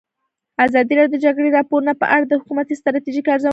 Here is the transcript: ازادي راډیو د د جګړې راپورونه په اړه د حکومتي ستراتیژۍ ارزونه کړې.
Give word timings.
ازادي 0.65 0.93
راډیو 0.99 1.13
د 1.15 1.17
د 1.21 1.23
جګړې 1.25 1.49
راپورونه 1.57 1.91
په 2.01 2.05
اړه 2.13 2.25
د 2.27 2.33
حکومتي 2.41 2.73
ستراتیژۍ 2.81 3.21
ارزونه 3.23 3.39
کړې. 3.43 3.49